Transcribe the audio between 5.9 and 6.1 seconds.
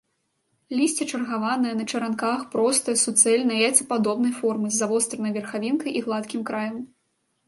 і